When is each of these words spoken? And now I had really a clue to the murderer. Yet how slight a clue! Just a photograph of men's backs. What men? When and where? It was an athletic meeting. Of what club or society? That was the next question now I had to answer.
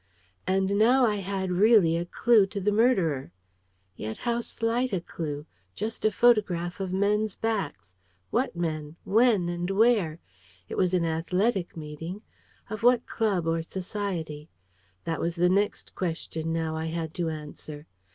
And 0.47 0.79
now 0.79 1.05
I 1.05 1.17
had 1.17 1.51
really 1.51 1.95
a 1.95 2.05
clue 2.07 2.47
to 2.47 2.59
the 2.59 2.71
murderer. 2.71 3.31
Yet 3.95 4.17
how 4.25 4.41
slight 4.41 4.91
a 4.93 4.99
clue! 4.99 5.45
Just 5.75 6.03
a 6.03 6.11
photograph 6.11 6.79
of 6.79 6.91
men's 6.91 7.35
backs. 7.35 7.93
What 8.31 8.55
men? 8.55 8.95
When 9.03 9.47
and 9.47 9.69
where? 9.69 10.19
It 10.67 10.75
was 10.75 10.95
an 10.95 11.05
athletic 11.05 11.77
meeting. 11.77 12.23
Of 12.67 12.81
what 12.81 13.05
club 13.05 13.45
or 13.45 13.61
society? 13.61 14.49
That 15.03 15.21
was 15.21 15.35
the 15.35 15.49
next 15.49 15.93
question 15.93 16.51
now 16.51 16.75
I 16.75 16.85
had 16.87 17.13
to 17.13 17.29
answer. 17.29 17.85